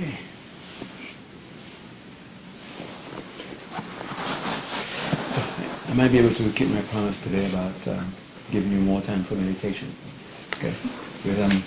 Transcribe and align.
Okay. 0.00 0.16
I 5.88 5.92
might 5.92 6.12
be 6.12 6.18
able 6.18 6.32
to 6.36 6.52
keep 6.52 6.68
my 6.68 6.82
promise 6.82 7.18
today 7.18 7.48
about 7.48 7.74
uh, 7.88 8.04
giving 8.52 8.70
you 8.70 8.78
more 8.78 9.02
time 9.02 9.24
for 9.24 9.34
meditation. 9.34 9.92
Okay? 10.52 10.76
Because 11.24 11.40
I 11.40 11.64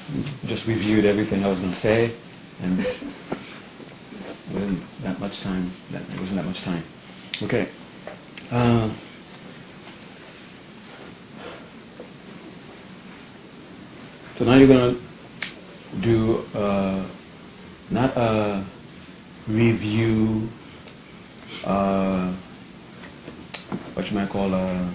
just 0.47 0.65
reviewed 0.65 1.03
everything 1.03 1.43
I 1.43 1.49
was 1.49 1.59
going 1.59 1.73
to 1.73 1.79
say, 1.81 2.15
and 2.61 2.77
wasn't 4.53 4.81
that 5.03 5.19
much 5.19 5.41
time. 5.41 5.73
That 5.91 6.07
wasn't 6.17 6.35
that 6.37 6.45
much 6.45 6.61
time. 6.61 6.85
Okay. 7.41 7.69
Uh, 8.49 8.95
so 14.37 14.45
now 14.45 14.55
you're 14.55 14.69
going 14.69 14.95
to 14.95 16.01
do 16.01 16.37
uh, 16.57 17.11
not 17.91 18.17
a 18.17 18.65
review. 19.47 20.49
Uh, 21.63 22.35
what 23.93 24.07
you 24.07 24.13
might 24.13 24.29
call 24.29 24.53
a, 24.53 24.93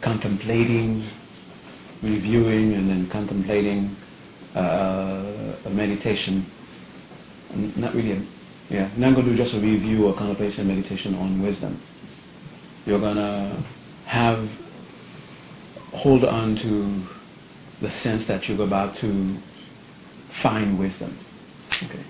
contemplating, 0.00 1.08
reviewing, 2.02 2.72
and 2.72 2.88
then 2.88 3.08
contemplating 3.10 3.94
uh, 4.56 5.56
a 5.66 5.70
meditation. 5.70 6.50
Not 7.76 7.94
really, 7.94 8.12
a, 8.12 8.26
yeah. 8.70 8.90
Not 8.96 9.14
going 9.14 9.26
to 9.26 9.32
do 9.32 9.36
just 9.36 9.54
a 9.54 9.60
review 9.60 10.06
or 10.06 10.14
contemplation 10.14 10.66
meditation 10.66 11.14
on 11.14 11.42
wisdom. 11.42 11.80
You're 12.86 13.00
gonna 13.00 13.62
have 14.06 14.48
hold 15.92 16.24
on 16.24 16.56
to 16.56 17.19
the 17.80 17.90
sense 17.90 18.26
that 18.26 18.48
you're 18.48 18.62
about 18.62 18.96
to 18.96 19.38
find 20.42 20.78
wisdom. 20.78 21.18
Okay. 21.82 22.04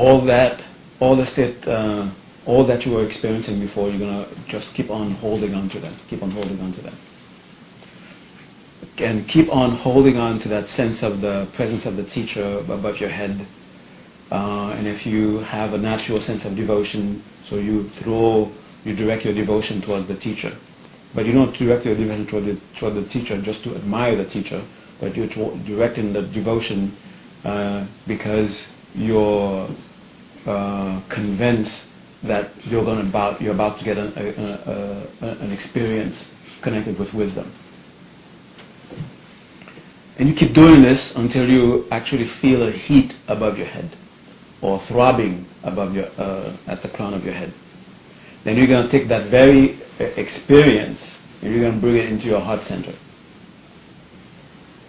all 0.00 0.24
that, 0.24 0.62
all 0.98 1.16
the 1.16 1.26
state, 1.26 1.66
uh, 1.66 2.10
all 2.46 2.66
that 2.66 2.86
you 2.86 2.92
were 2.92 3.04
experiencing 3.04 3.60
before, 3.60 3.90
you're 3.90 3.98
gonna 3.98 4.28
just 4.48 4.72
keep 4.74 4.90
on 4.90 5.12
holding 5.16 5.54
on 5.54 5.68
to 5.68 5.80
that. 5.80 5.94
Keep 6.08 6.22
on 6.22 6.30
holding 6.30 6.60
on 6.60 6.72
to 6.72 6.82
that. 6.82 6.94
And 8.98 9.28
keep 9.28 9.52
on 9.52 9.76
holding 9.76 10.16
on 10.16 10.38
to 10.40 10.48
that 10.48 10.68
sense 10.68 11.02
of 11.02 11.20
the 11.20 11.48
presence 11.54 11.86
of 11.86 11.96
the 11.96 12.04
teacher 12.04 12.58
above 12.58 12.98
your 12.98 13.10
head. 13.10 13.46
Uh, 14.30 14.70
and 14.70 14.86
if 14.86 15.06
you 15.06 15.38
have 15.40 15.74
a 15.74 15.78
natural 15.78 16.20
sense 16.20 16.44
of 16.44 16.54
devotion, 16.54 17.22
so 17.48 17.56
you 17.56 17.90
throw, 17.98 18.50
you 18.84 18.94
direct 18.94 19.24
your 19.24 19.34
devotion 19.34 19.82
towards 19.82 20.06
the 20.08 20.16
teacher. 20.16 20.56
But 21.14 21.26
you 21.26 21.32
don't 21.32 21.54
direct 21.56 21.84
your 21.84 21.96
devotion 21.96 22.26
toward 22.26 22.44
the, 22.44 22.60
toward 22.78 22.94
the 22.94 23.08
teacher 23.08 23.40
just 23.42 23.64
to 23.64 23.74
admire 23.74 24.16
the 24.16 24.26
teacher, 24.30 24.64
but 25.00 25.16
you're 25.16 25.28
directing 25.64 26.12
the 26.12 26.22
devotion 26.22 26.96
uh, 27.44 27.86
because 28.06 28.68
you're 28.94 29.68
uh, 30.46 31.00
convinced 31.08 31.84
that 32.22 32.50
you're 32.66 32.84
going 32.84 33.08
about 33.08 33.40
you're 33.40 33.54
about 33.54 33.78
to 33.78 33.84
get 33.84 33.96
an, 33.96 34.12
a, 34.16 34.22
a, 34.22 35.26
a, 35.26 35.30
an 35.40 35.52
experience 35.52 36.26
connected 36.62 36.98
with 36.98 37.12
wisdom. 37.14 37.52
And 40.18 40.28
you 40.28 40.34
keep 40.34 40.52
doing 40.52 40.82
this 40.82 41.12
until 41.16 41.48
you 41.48 41.86
actually 41.90 42.26
feel 42.26 42.62
a 42.62 42.72
heat 42.72 43.16
above 43.26 43.56
your 43.56 43.68
head 43.68 43.96
or 44.60 44.78
throbbing 44.82 45.46
above 45.62 45.94
your 45.94 46.06
uh, 46.20 46.56
at 46.66 46.82
the 46.82 46.90
crown 46.90 47.14
of 47.14 47.24
your 47.24 47.32
head. 47.32 47.54
Then 48.44 48.56
you're 48.56 48.66
going 48.66 48.88
to 48.88 48.90
take 48.90 49.08
that 49.08 49.30
very 49.30 49.82
uh, 50.00 50.04
experience 50.04 51.18
and 51.42 51.52
you're 51.52 51.62
going 51.62 51.74
to 51.74 51.80
bring 51.80 51.96
it 51.96 52.08
into 52.10 52.26
your 52.26 52.40
heart 52.40 52.64
center. 52.64 52.94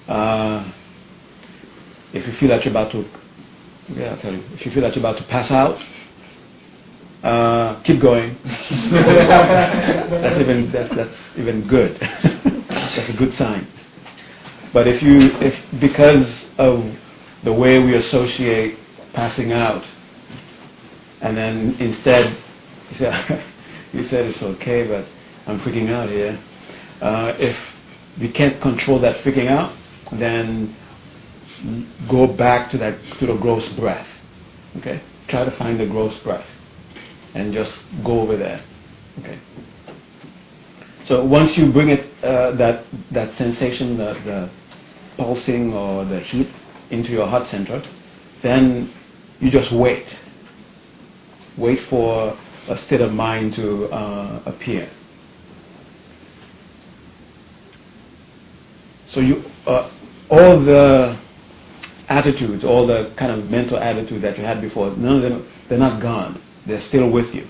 Uh, 0.08 0.71
if 2.13 2.27
you 2.27 2.33
feel 2.33 2.49
that 2.49 2.66
you're 2.66 2.71
about 2.73 2.91
to 2.91 3.05
yeah, 3.95 4.11
I'll 4.11 4.17
tell 4.17 4.33
you. 4.33 4.43
If 4.53 4.65
you 4.65 4.71
feel 4.71 4.83
that 4.83 4.95
you're 4.95 5.02
about 5.05 5.17
to 5.17 5.23
pass 5.26 5.52
out, 5.52 5.77
uh, 7.23 7.81
keep 7.83 8.02
going. 8.02 8.37
that's 8.45 10.37
even 10.39 10.71
that's, 10.71 10.95
that's 10.95 11.37
even 11.37 11.67
good. 11.67 11.99
that's 12.70 13.09
a 13.09 13.14
good 13.14 13.33
sign. 13.33 13.67
But 14.71 14.87
if 14.87 15.02
you 15.02 15.31
if 15.42 15.55
because 15.80 16.45
of 16.58 16.86
the 17.43 17.52
way 17.52 17.80
we 17.80 17.95
associate 17.95 18.77
passing 19.14 19.52
out, 19.52 19.86
and 21.21 21.36
then 21.36 21.76
instead 21.80 22.37
you 22.91 22.97
said 22.97 23.45
you 23.93 24.03
said 24.03 24.25
it's 24.25 24.41
okay, 24.41 24.87
but 24.87 25.05
I'm 25.47 25.59
freaking 25.59 25.89
out 25.89 26.09
here. 26.09 26.41
Uh, 27.02 27.33
if 27.39 27.57
you 28.17 28.31
can't 28.31 28.61
control 28.61 28.99
that 28.99 29.17
freaking 29.23 29.47
out, 29.47 29.75
then 30.13 30.75
go 32.09 32.27
back 32.27 32.69
to 32.71 32.77
that 32.77 33.02
to 33.19 33.27
the 33.27 33.35
gross 33.35 33.69
breath. 33.69 34.07
Okay, 34.77 35.02
try 35.27 35.43
to 35.45 35.52
find 35.57 35.79
the 35.79 35.85
gross 35.85 36.17
breath, 36.19 36.47
and 37.33 37.53
just 37.53 37.81
go 38.03 38.21
over 38.21 38.37
there. 38.37 38.63
Okay. 39.19 39.39
So 41.05 41.25
once 41.25 41.58
you 41.58 41.71
bring 41.71 41.89
it 41.89 42.08
uh, 42.23 42.52
that 42.52 42.85
that 43.11 43.35
sensation, 43.35 43.97
the, 43.97 44.13
the 44.25 44.49
pulsing 45.17 45.73
or 45.73 46.05
the 46.05 46.19
heat 46.19 46.49
into 46.89 47.11
your 47.11 47.27
heart 47.27 47.47
center, 47.47 47.83
then 48.43 48.93
you 49.39 49.49
just 49.49 49.71
wait. 49.71 50.17
Wait 51.58 51.79
for 51.89 52.37
a 52.67 52.77
state 52.77 53.02
of 53.02 53.11
mind 53.11 53.54
to 53.54 53.86
uh, 53.88 54.44
appear. 54.45 54.89
So 59.05 59.20
you 59.20 59.44
uh, 59.67 59.92
all 60.30 60.60
the 60.60 61.20
attitudes, 62.11 62.64
all 62.64 62.86
the 62.86 63.14
kind 63.16 63.32
of 63.32 63.50
mental 63.50 63.77
attitude 63.77 64.21
that 64.21 64.38
you 64.38 64.44
had 64.44 64.61
before, 64.61 64.92
none 64.95 65.17
of 65.17 65.21
them, 65.21 65.48
they're 65.70 65.77
not 65.77 66.02
gone. 66.02 66.42
They're 66.66 66.82
still 66.82 67.10
with 67.10 67.33
you. 67.33 67.48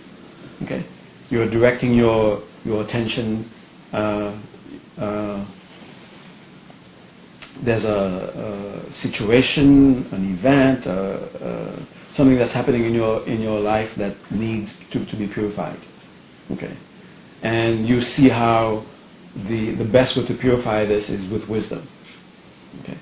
Okay? 0.64 0.86
You're 1.30 1.50
directing 1.50 1.94
your, 1.94 2.44
your 2.64 2.84
attention. 2.84 3.50
Uh, 3.92 4.38
uh, 4.98 5.46
there's 7.64 7.86
a, 7.86 8.86
a, 8.90 8.94
situation, 8.94 10.08
an 10.12 10.38
event, 10.38 10.84
something 12.12 12.38
that's 12.38 12.54
happening 12.54 12.86
in 12.86 12.94
your, 12.94 13.26
in 13.28 13.42
your 13.42 13.60
life 13.60 13.94
that 13.96 14.16
needs 14.32 14.74
to, 14.92 15.06
to 15.06 15.16
be 15.16 15.28
purified. 15.28 15.80
Okay? 16.52 16.76
And 17.42 17.88
you 17.88 18.02
see 18.02 18.30
how 18.30 18.86
the, 19.48 19.76
the 19.76 19.86
best 19.86 20.18
way 20.18 20.26
to 20.26 20.34
purify 20.36 20.86
this 20.86 21.10
is 21.10 21.26
with 21.32 21.48
wisdom. 21.48 21.88
Okay? 22.82 22.98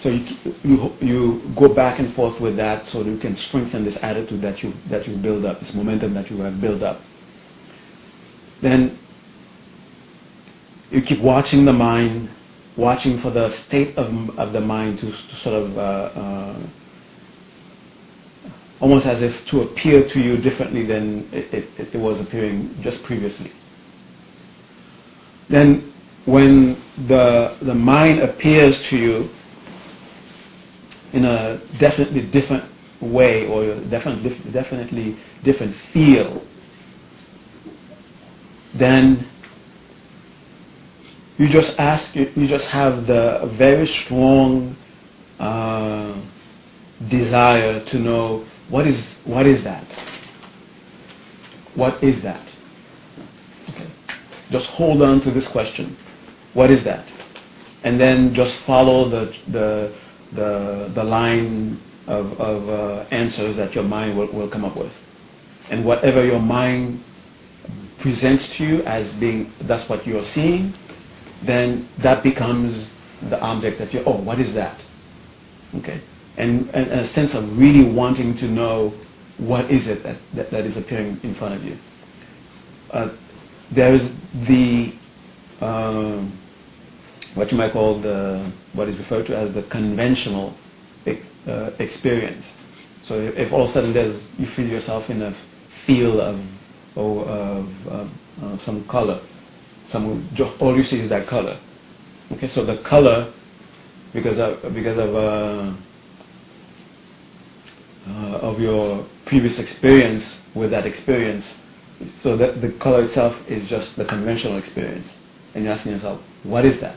So 0.00 0.08
you, 0.08 0.26
you, 0.64 0.92
you 1.00 1.54
go 1.56 1.72
back 1.72 2.00
and 2.00 2.14
forth 2.14 2.40
with 2.40 2.56
that 2.56 2.88
so 2.88 3.02
that 3.02 3.08
you 3.08 3.18
can 3.18 3.36
strengthen 3.36 3.84
this 3.84 3.96
attitude 4.02 4.42
that 4.42 4.62
you, 4.62 4.74
that 4.90 5.06
you 5.06 5.16
build 5.16 5.44
up, 5.44 5.60
this 5.60 5.72
momentum 5.74 6.12
that 6.14 6.28
you 6.28 6.38
have 6.38 6.60
built 6.60 6.82
up. 6.82 7.00
Then 8.60 8.98
you 10.90 11.02
keep 11.02 11.20
watching 11.20 11.64
the 11.64 11.72
mind, 11.72 12.30
watching 12.76 13.20
for 13.20 13.30
the 13.30 13.50
state 13.50 13.96
of, 13.96 14.30
of 14.38 14.52
the 14.52 14.60
mind 14.60 14.98
to, 15.00 15.10
to 15.10 15.36
sort 15.36 15.62
of, 15.62 15.78
uh, 15.78 15.80
uh, 15.80 16.66
almost 18.80 19.06
as 19.06 19.22
if 19.22 19.46
to 19.46 19.62
appear 19.62 20.06
to 20.08 20.20
you 20.20 20.36
differently 20.38 20.84
than 20.84 21.28
it, 21.32 21.52
it, 21.54 21.94
it 21.94 21.98
was 21.98 22.20
appearing 22.20 22.74
just 22.82 23.02
previously. 23.04 23.52
Then 25.48 25.92
when 26.24 26.82
the, 27.08 27.56
the 27.62 27.74
mind 27.74 28.20
appears 28.20 28.80
to 28.88 28.96
you, 28.96 29.30
in 31.12 31.24
a 31.26 31.60
definitely 31.78 32.22
different 32.22 32.64
way 33.00 33.46
or 33.46 33.74
definitely, 33.90 34.38
definitely 34.50 35.16
different 35.44 35.76
feel, 35.92 36.42
then 38.74 39.28
you 41.38 41.48
just 41.48 41.78
ask, 41.78 42.14
you 42.14 42.46
just 42.46 42.68
have 42.68 43.06
the 43.06 43.52
very 43.56 43.86
strong 43.86 44.76
uh, 45.38 46.20
desire 47.08 47.84
to 47.84 47.98
know 47.98 48.46
what 48.68 48.86
is 48.86 49.04
what 49.24 49.46
is 49.46 49.62
that? 49.64 49.86
What 51.74 52.02
is 52.02 52.22
that? 52.22 52.46
Okay. 53.70 53.90
Just 54.50 54.66
hold 54.66 55.02
on 55.02 55.20
to 55.22 55.30
this 55.30 55.46
question. 55.48 55.96
What 56.54 56.70
is 56.70 56.84
that? 56.84 57.12
And 57.82 58.00
then 58.00 58.34
just 58.34 58.54
follow 58.58 59.08
the 59.08 59.34
the 59.48 59.94
the, 60.32 60.90
the 60.94 61.04
line 61.04 61.80
of, 62.06 62.32
of 62.40 62.68
uh, 62.68 63.04
answers 63.10 63.56
that 63.56 63.74
your 63.74 63.84
mind 63.84 64.16
will, 64.16 64.32
will 64.32 64.48
come 64.48 64.64
up 64.64 64.76
with. 64.76 64.92
And 65.70 65.84
whatever 65.84 66.24
your 66.24 66.40
mind 66.40 67.04
presents 68.00 68.48
to 68.56 68.66
you 68.66 68.82
as 68.82 69.12
being 69.14 69.52
that's 69.62 69.88
what 69.88 70.06
you're 70.06 70.24
seeing, 70.24 70.74
then 71.44 71.88
that 71.98 72.22
becomes 72.22 72.88
the 73.28 73.40
object 73.40 73.78
that 73.78 73.92
you 73.92 74.02
oh, 74.06 74.20
what 74.20 74.40
is 74.40 74.52
that? 74.54 74.80
Okay. 75.76 76.02
And, 76.36 76.68
and, 76.70 76.90
a 76.90 77.06
sense 77.08 77.34
of 77.34 77.58
really 77.58 77.84
wanting 77.84 78.36
to 78.38 78.48
know 78.48 78.94
what 79.38 79.70
is 79.70 79.86
it 79.86 80.02
that, 80.02 80.16
that, 80.34 80.50
that 80.50 80.64
is 80.66 80.76
appearing 80.76 81.20
in 81.22 81.34
front 81.34 81.54
of 81.54 81.64
you. 81.64 81.76
Uh, 82.90 83.10
there 83.70 83.94
is 83.94 84.10
the 84.46 84.94
um, 85.60 86.38
what 87.34 87.50
you 87.50 87.56
might 87.56 87.72
call 87.72 88.00
the 88.00 88.52
what 88.74 88.88
is 88.88 88.96
referred 88.96 89.26
to 89.26 89.36
as 89.36 89.52
the 89.54 89.62
conventional 89.64 90.54
uh, 91.46 91.70
experience. 91.78 92.46
So 93.02 93.18
if, 93.20 93.36
if, 93.36 93.52
all 93.52 93.64
of 93.64 93.70
a 93.70 93.72
sudden 93.72 93.92
there's 93.92 94.22
you 94.38 94.46
feel 94.46 94.66
yourself 94.66 95.10
in 95.10 95.22
a 95.22 95.36
field 95.86 96.20
of 96.20 96.40
or 96.94 97.24
of 97.24 97.88
uh, 97.88 98.58
some 98.58 98.86
color, 98.86 99.20
some 99.92 100.28
all 100.58 100.76
you 100.76 100.82
see 100.82 100.98
is 100.98 101.08
that 101.10 101.26
color. 101.26 101.60
Okay, 102.32 102.48
so 102.48 102.64
the 102.64 102.78
color 102.78 103.32
because 104.12 104.38
of 104.38 104.74
because 104.74 104.98
of 104.98 105.14
uh, 105.14 105.74
uh, 108.08 108.48
of 108.48 108.58
your 108.58 109.06
previous 109.26 109.58
experience 109.58 110.40
with 110.54 110.70
that 110.70 110.86
experience. 110.86 111.46
So 112.20 112.36
that 112.36 112.60
the 112.60 112.72
color 112.72 113.04
itself 113.04 113.36
is 113.46 113.68
just 113.68 113.94
the 113.96 114.04
conventional 114.04 114.56
experience, 114.58 115.08
and 115.54 115.62
you're 115.62 115.72
asking 115.72 115.92
yourself, 115.92 116.20
what 116.42 116.64
is 116.64 116.80
that? 116.80 116.96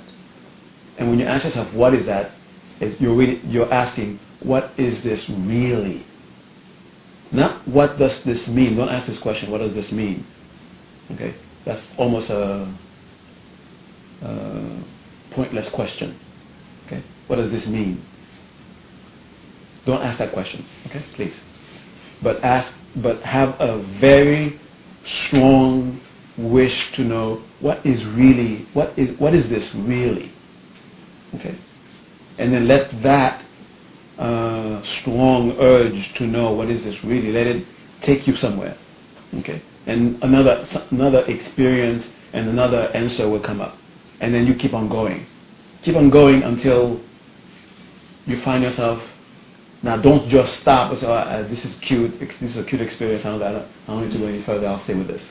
And 0.98 1.09
when 1.09 1.19
you 1.19 1.25
ask 1.25 1.44
yourself, 1.44 1.71
what 1.74 1.94
is 1.94 2.06
that? 2.06 2.31
You're, 2.80 3.13
really, 3.13 3.39
you're 3.45 3.71
asking, 3.71 4.19
what 4.41 4.71
is 4.77 5.03
this 5.03 5.30
really? 5.30 6.06
Not 7.31 7.68
what 7.68 8.00
does 8.00 8.24
this 8.24 8.48
mean? 8.48 8.77
Don't 8.77 8.89
ask 8.89 9.07
this 9.07 9.18
question, 9.19 9.51
what 9.51 9.59
does 9.59 9.74
this 9.74 9.91
mean? 9.91 10.25
Okay? 11.12 11.36
That's 11.65 11.83
almost 11.98 12.30
a, 12.30 12.74
a 14.21 14.83
pointless 15.31 15.69
question. 15.69 16.17
Okay? 16.85 17.03
What 17.27 17.38
does 17.38 17.51
this 17.51 17.67
mean? 17.67 18.03
Don't 19.85 20.01
ask 20.01 20.17
that 20.17 20.33
question, 20.33 20.65
okay? 20.88 21.03
Please. 21.13 21.39
But 22.21 22.44
ask, 22.44 22.73
but 22.95 23.21
have 23.21 23.59
a 23.59 23.83
very 24.00 24.59
strong 25.03 26.01
wish 26.38 26.91
to 26.94 27.03
know 27.03 27.44
what 27.59 27.85
is 27.85 28.03
really, 28.03 28.67
what 28.73 28.97
is, 28.97 29.17
what 29.19 29.33
is 29.33 29.47
this 29.50 29.73
really? 29.75 30.31
Okay? 31.35 31.57
And 32.38 32.53
then 32.53 32.67
let 32.67 33.01
that 33.03 33.44
uh, 34.17 34.81
strong 34.83 35.57
urge 35.59 36.13
to 36.15 36.25
know 36.25 36.51
what 36.53 36.69
is 36.69 36.83
this 36.83 37.03
really, 37.03 37.31
let 37.31 37.47
it 37.47 37.65
take 38.01 38.27
you 38.27 38.35
somewhere. 38.35 38.77
Okay? 39.35 39.62
And 39.85 40.21
another, 40.23 40.67
another 40.89 41.25
experience 41.25 42.09
and 42.33 42.50
another 42.50 42.89
answer 42.94 43.29
will 43.29 43.39
come 43.39 43.62
up. 43.62 43.77
And 44.19 44.33
then 44.33 44.45
you 44.47 44.56
keep 44.56 44.73
on 44.73 44.89
going. 44.89 45.25
Keep 45.81 45.95
on 45.95 46.09
going 46.09 46.44
until 46.44 47.01
you 48.25 48.41
find 48.41 48.63
yourself 48.63 49.01
now, 49.85 49.97
don't 49.97 50.27
just 50.27 50.59
stop 50.62 50.89
and 50.89 51.00
say, 51.00 51.06
oh, 51.06 51.47
this 51.47 51.63
is 51.63 51.75
cute, 51.75 52.19
this 52.19 52.41
is 52.41 52.57
a 52.57 52.63
cute 52.63 52.81
experience, 52.81 53.23
I 53.23 53.38
don't, 53.38 53.44
I 53.44 53.67
don't 53.85 54.01
need 54.01 54.12
to 54.13 54.17
go 54.17 54.25
any 54.25 54.41
further, 54.41 54.65
I'll 54.65 54.79
stay 54.79 54.95
with 54.95 55.06
this. 55.06 55.23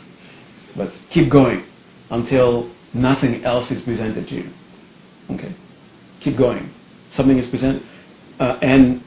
But 0.76 0.92
keep 1.10 1.28
going 1.28 1.64
until 2.10 2.70
nothing 2.92 3.44
else 3.44 3.72
is 3.72 3.82
presented 3.82 4.28
to 4.28 4.34
you. 4.36 4.50
Okay? 5.32 5.56
Keep 6.20 6.36
going. 6.36 6.72
Something 7.10 7.36
is 7.36 7.48
presented. 7.48 7.82
Uh, 8.38 8.58
and 8.62 9.02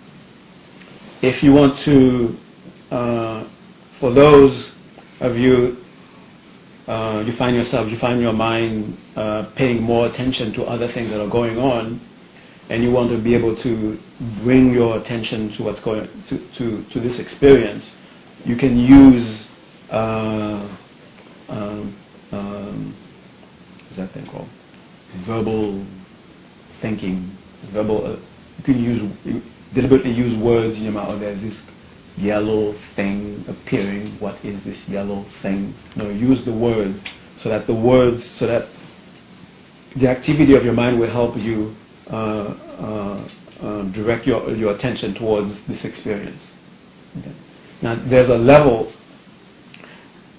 if 1.21 1.41
you 1.41 1.53
want 1.53 1.77
to, 1.79 2.37
uh, 2.91 3.47
for 4.01 4.11
those 4.11 4.71
of 5.21 5.37
you, 5.37 5.77
uh, 6.87 7.23
you 7.25 7.33
find 7.35 7.55
yourself, 7.55 7.89
you 7.89 7.97
find 7.97 8.21
your 8.21 8.33
mind 8.33 8.97
uh, 9.15 9.43
paying 9.55 9.81
more 9.81 10.07
attention 10.07 10.53
to 10.53 10.63
other 10.63 10.91
things 10.91 11.11
that 11.11 11.21
are 11.21 11.29
going 11.29 11.57
on, 11.57 11.99
and 12.69 12.83
you 12.83 12.91
want 12.91 13.09
to 13.09 13.17
be 13.17 13.33
able 13.35 13.55
to 13.57 13.99
bring 14.41 14.73
your 14.73 14.97
attention 14.97 15.51
to 15.53 15.63
what's 15.63 15.79
going 15.81 16.09
to, 16.27 16.37
to, 16.57 16.83
to 16.91 16.99
this 16.99 17.19
experience, 17.19 17.91
you 18.45 18.55
can 18.55 18.77
use 18.77 19.47
uh, 19.89 20.67
um, 21.49 21.97
um, 22.31 22.95
what's 23.83 23.97
that 23.97 24.11
thing 24.13 24.25
called? 24.27 24.49
Verbal 25.25 25.85
thinking. 26.81 27.35
Verbal. 27.71 28.05
Uh, 28.05 28.19
you 28.57 28.63
can 28.63 28.83
use 28.83 29.43
deliberately 29.73 30.11
use 30.11 30.35
words 30.35 30.77
your 30.77 30.91
mouth. 30.91 31.19
There's 31.19 31.41
this 31.41 31.61
yellow 32.17 32.75
thing 32.95 33.45
appearing. 33.47 34.19
What 34.19 34.43
is 34.43 34.61
this 34.63 34.77
yellow 34.87 35.25
thing? 35.41 35.75
No, 35.95 36.09
use 36.09 36.43
the 36.43 36.53
words 36.53 36.99
so 37.37 37.49
that 37.49 37.67
the 37.67 37.73
words, 37.73 38.27
so 38.31 38.47
that 38.47 38.67
the 39.95 40.09
activity 40.09 40.55
of 40.55 40.63
your 40.63 40.73
mind 40.73 40.99
will 40.99 41.09
help 41.09 41.37
you 41.37 41.75
uh, 42.09 42.13
uh, 42.15 43.29
uh, 43.61 43.81
direct 43.91 44.25
your, 44.27 44.51
your 44.55 44.75
attention 44.75 45.13
towards 45.13 45.59
this 45.67 45.83
experience. 45.83 46.51
Okay. 47.19 47.33
Now, 47.81 47.95
there's 48.05 48.29
a 48.29 48.37
level 48.37 48.91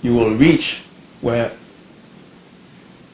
you 0.02 0.14
will 0.14 0.36
reach 0.36 0.82
where 1.20 1.56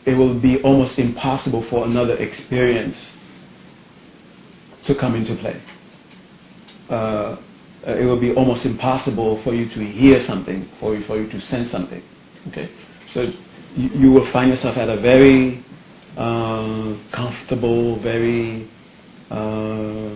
it 0.05 0.15
will 0.15 0.39
be 0.39 0.61
almost 0.63 0.99
impossible 0.99 1.63
for 1.65 1.87
another 1.87 2.17
experience 2.17 3.13
to 4.85 4.95
come 4.95 5.15
into 5.15 5.35
play. 5.37 5.61
Uh, 7.87 7.97
it 7.97 8.05
will 8.05 8.19
be 8.19 8.33
almost 8.35 8.65
impossible 8.65 9.43
for 9.43 9.53
you 9.53 9.69
to 9.69 9.85
hear 9.85 10.19
something, 10.21 10.67
for 10.81 10.95
you, 10.95 11.03
for 11.03 11.19
you 11.19 11.29
to 11.29 11.39
sense 11.39 11.71
something. 11.71 12.03
Okay, 12.49 12.71
so 13.13 13.23
you, 13.77 13.89
you 13.91 14.11
will 14.11 14.31
find 14.33 14.51
yourself 14.51 14.79
at 14.79 14.89
a 14.89 14.97
very 14.97 15.63
uh, 16.17 16.97
comfortable, 17.13 17.99
very 18.01 18.71
uh, 19.31 20.15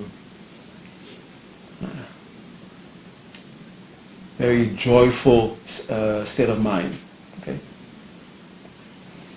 very 4.39 4.75
joyful 4.77 5.59
uh, 5.91 6.25
state 6.25 6.49
of 6.49 6.59
mind. 6.59 6.99
Okay, 7.43 7.61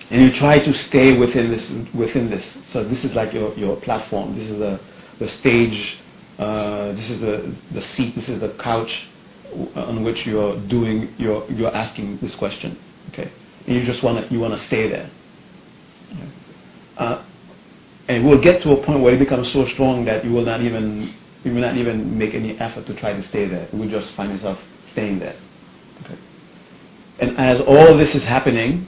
and 0.08 0.22
you 0.22 0.32
try 0.32 0.58
to 0.58 0.72
stay 0.72 1.18
within 1.18 1.50
this. 1.50 1.70
Within 1.92 2.30
this, 2.30 2.56
so 2.64 2.82
this 2.82 3.04
is 3.04 3.12
like 3.12 3.34
your, 3.34 3.52
your 3.58 3.76
platform. 3.76 4.38
This 4.38 4.48
is 4.48 4.58
the 4.58 4.80
the 5.18 5.28
stage. 5.28 5.98
Uh, 6.38 6.92
this 6.92 7.10
is 7.10 7.20
the 7.20 7.54
the 7.72 7.80
seat. 7.80 8.14
This 8.14 8.28
is 8.28 8.40
the 8.40 8.50
couch 8.54 9.06
on 9.74 10.02
which 10.02 10.26
you're 10.26 10.58
doing. 10.68 11.14
You're 11.18 11.50
you're 11.50 11.74
asking 11.74 12.18
this 12.18 12.34
question. 12.34 12.78
Okay, 13.10 13.30
and 13.66 13.76
you 13.76 13.82
just 13.82 14.02
want 14.02 14.26
to 14.26 14.32
you 14.32 14.40
want 14.40 14.54
to 14.54 14.58
stay 14.58 14.88
there. 14.88 15.10
Uh, 16.96 17.24
and 18.08 18.26
we'll 18.26 18.40
get 18.40 18.60
to 18.62 18.72
a 18.72 18.84
point 18.84 19.00
where 19.00 19.14
it 19.14 19.18
becomes 19.18 19.50
so 19.50 19.64
strong 19.66 20.04
that 20.04 20.24
you 20.24 20.32
will 20.32 20.44
not 20.44 20.60
even 20.60 21.14
you 21.44 21.52
will 21.52 21.60
not 21.60 21.76
even 21.76 22.16
make 22.16 22.34
any 22.34 22.58
effort 22.58 22.86
to 22.86 22.94
try 22.94 23.12
to 23.12 23.22
stay 23.22 23.46
there. 23.46 23.68
You 23.72 23.78
will 23.78 23.88
just 23.88 24.12
find 24.12 24.32
yourself 24.32 24.58
staying 24.90 25.18
there. 25.18 25.36
Okay. 26.04 26.18
And 27.20 27.36
as 27.38 27.60
all 27.60 27.96
this 27.96 28.14
is 28.14 28.24
happening, 28.24 28.86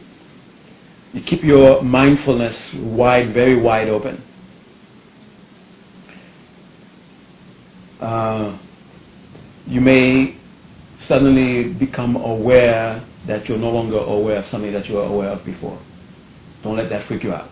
you 1.13 1.23
keep 1.23 1.43
your 1.43 1.83
mindfulness 1.83 2.73
wide, 2.75 3.33
very 3.33 3.57
wide 3.57 3.89
open. 3.89 4.23
Uh, 8.01 8.59
you 9.67 9.81
may 9.81 10.37
suddenly 10.99 11.73
become 11.75 12.17
aware 12.17 13.05
that 13.27 13.49
you're 13.49 13.59
no 13.59 13.71
longer 13.71 13.99
aware 13.99 14.37
of 14.37 14.47
something 14.47 14.73
that 14.73 14.89
you 14.89 14.97
were 14.97 15.05
aware 15.05 15.31
of 15.31 15.45
before. 15.45 15.79
Don't 16.63 16.77
let 16.77 16.91
that 16.91 17.07
freak 17.07 17.25
you 17.25 17.33
out. 17.33 17.51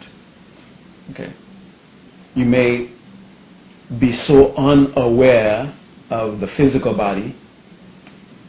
Okay. 1.10 1.32
You 2.34 2.44
may 2.44 2.90
be 3.98 4.12
so 4.12 4.54
unaware 4.54 5.74
of 6.10 6.40
the 6.40 6.46
physical 6.48 6.94
body 6.94 7.36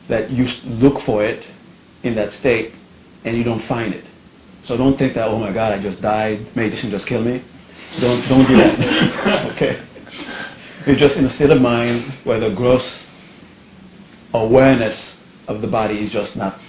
that 0.10 0.30
you 0.30 0.46
look 0.66 1.02
for 1.02 1.24
it 1.24 1.48
in 2.04 2.16
that 2.16 2.34
state 2.34 2.74
and 3.24 3.38
you 3.38 3.44
don't 3.44 3.64
find 3.64 3.94
it. 3.94 4.06
So 4.64 4.78
don't 4.78 4.98
think 4.98 5.16
that, 5.16 5.28
oh 5.28 5.40
my 5.40 5.52
God, 5.52 5.74
I 5.74 5.82
just 5.82 6.02
died, 6.02 6.56
meditation 6.56 6.90
just 6.92 7.08
killed 7.08 7.26
me. 7.26 7.44
Don't, 8.00 8.28
don't 8.28 8.48
do 8.48 8.56
that. 8.58 9.52
okay? 9.56 9.86
You're 10.86 10.96
just 10.96 11.16
in 11.16 11.26
a 11.26 11.30
state 11.30 11.50
of 11.50 11.62
mind 11.62 12.14
where 12.24 12.40
the 12.40 12.50
gross 12.50 13.06
awareness 14.34 15.16
of 15.48 15.62
the 15.62 15.68
body 15.68 16.00
is 16.00 16.12
just 16.12 16.36
not, 16.36 16.60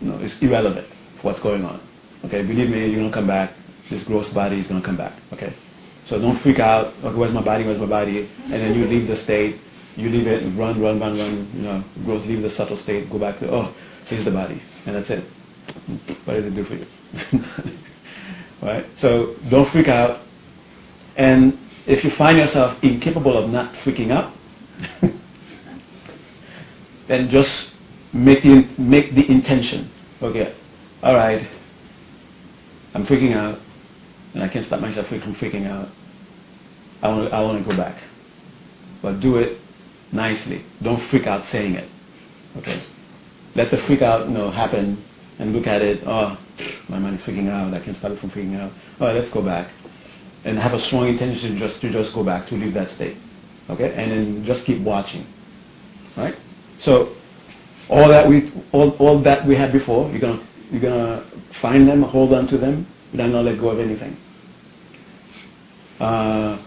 you 0.00 0.08
know, 0.10 0.18
it's 0.18 0.36
irrelevant 0.42 0.88
for 1.16 1.28
what's 1.28 1.40
going 1.40 1.64
on. 1.64 1.80
Okay, 2.24 2.42
believe 2.42 2.68
me, 2.68 2.80
you're 2.86 3.00
going 3.00 3.10
to 3.10 3.14
come 3.14 3.26
back 3.26 3.52
this 3.90 4.02
gross 4.04 4.28
body 4.30 4.58
is 4.58 4.66
going 4.66 4.80
to 4.80 4.86
come 4.86 4.96
back. 4.96 5.12
Okay, 5.32 5.54
so 6.04 6.18
don't 6.20 6.38
freak 6.40 6.58
out. 6.58 6.94
Okay, 7.04 7.14
where's 7.14 7.32
my 7.32 7.42
body? 7.42 7.64
Where's 7.64 7.78
my 7.78 7.86
body? 7.86 8.28
And 8.44 8.52
then 8.52 8.74
you 8.74 8.86
leave 8.86 9.06
the 9.06 9.16
state. 9.16 9.60
You 9.96 10.10
leave 10.10 10.26
it 10.26 10.42
run, 10.58 10.80
run, 10.80 11.00
run, 11.00 11.18
run. 11.18 11.50
You 11.54 11.62
know, 11.62 11.84
growth. 12.04 12.26
Leave 12.26 12.42
the 12.42 12.50
subtle 12.50 12.76
state. 12.76 13.10
Go 13.10 13.18
back 13.18 13.38
to 13.40 13.50
oh, 13.50 13.74
here's 14.06 14.24
the 14.24 14.30
body, 14.30 14.60
and 14.86 14.96
that's 14.96 15.10
it. 15.10 15.24
What 16.24 16.34
does 16.34 16.44
it 16.44 16.54
do 16.54 16.64
for 16.64 16.74
you? 16.74 16.86
right. 18.62 18.86
So 18.96 19.36
don't 19.48 19.70
freak 19.70 19.88
out. 19.88 20.20
And 21.16 21.58
if 21.86 22.04
you 22.04 22.10
find 22.10 22.38
yourself 22.38 22.82
incapable 22.82 23.36
of 23.36 23.50
not 23.50 23.74
freaking 23.76 24.10
out, 24.10 24.34
then 27.08 27.28
just 27.30 27.72
make 28.12 28.42
the 28.42 28.68
make 28.78 29.14
the 29.14 29.30
intention. 29.30 29.90
Okay. 30.22 30.54
All 31.02 31.14
right. 31.14 31.46
I'm 32.94 33.04
freaking 33.04 33.36
out 33.36 33.60
and 34.34 34.42
I 34.42 34.48
can't 34.48 34.64
stop 34.64 34.80
myself 34.80 35.06
from 35.08 35.34
freaking 35.34 35.66
out. 35.66 35.88
I 37.02 37.08
want, 37.08 37.32
I 37.32 37.42
want 37.42 37.64
to 37.64 37.70
go 37.70 37.76
back. 37.76 38.02
But 39.02 39.20
do 39.20 39.36
it 39.36 39.58
nicely. 40.12 40.64
Don't 40.82 41.02
freak 41.08 41.26
out 41.26 41.46
saying 41.46 41.74
it. 41.74 41.90
Okay? 42.56 42.82
Let 43.54 43.70
the 43.70 43.78
freak 43.78 44.02
out 44.02 44.28
you 44.28 44.34
know, 44.34 44.50
happen 44.50 45.02
and 45.38 45.52
look 45.52 45.66
at 45.66 45.82
it. 45.82 46.02
Oh, 46.06 46.38
my 46.88 46.98
mind 46.98 47.18
is 47.18 47.22
freaking 47.22 47.50
out. 47.50 47.72
I 47.74 47.84
can't 47.84 47.96
stop 47.96 48.12
it 48.12 48.20
from 48.20 48.30
freaking 48.30 48.58
out. 48.58 48.72
All 49.00 49.06
right, 49.06 49.16
let's 49.16 49.30
go 49.30 49.42
back, 49.42 49.70
and 50.46 50.58
have 50.58 50.72
a 50.72 50.78
strong 50.78 51.08
intention 51.08 51.58
just 51.58 51.80
to 51.80 51.90
just 51.90 52.14
go 52.14 52.22
back 52.22 52.46
to 52.46 52.54
leave 52.54 52.72
that 52.74 52.90
state. 52.92 53.16
Okay, 53.68 53.92
and 53.94 54.12
then 54.12 54.44
just 54.44 54.64
keep 54.64 54.80
watching. 54.82 55.26
Right. 56.16 56.36
So 56.78 57.16
all 57.88 58.08
that 58.08 58.28
we 58.28 58.52
all, 58.72 58.90
all 58.98 59.20
that 59.22 59.44
we 59.46 59.56
had 59.56 59.72
before, 59.72 60.08
you're 60.10 60.20
gonna 60.20 60.46
you're 60.70 60.80
gonna 60.80 61.26
find 61.60 61.88
them, 61.88 62.02
hold 62.02 62.32
on 62.32 62.46
to 62.48 62.58
them, 62.58 62.86
but 63.10 63.18
then 63.18 63.32
not 63.32 63.44
let 63.44 63.58
go 63.58 63.70
of 63.70 63.80
anything. 63.80 64.16
Uh, 65.98 66.64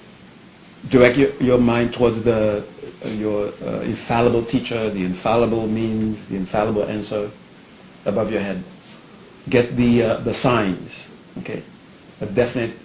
direct 0.89 1.17
your, 1.17 1.33
your 1.41 1.57
mind 1.57 1.93
towards 1.93 2.21
the 2.25 2.67
your 3.05 3.53
uh, 3.63 3.81
infallible 3.81 4.45
teacher, 4.45 4.89
the 4.91 5.05
infallible 5.05 5.67
means, 5.67 6.17
the 6.27 6.35
infallible 6.35 6.83
answer 6.83 7.31
above 8.03 8.29
your 8.29 8.41
head. 8.41 8.61
Get 9.49 9.77
the 9.77 10.03
uh, 10.03 10.19
the 10.23 10.33
signs, 10.33 10.91
okay, 11.37 11.63
a 12.19 12.25
definite 12.25 12.75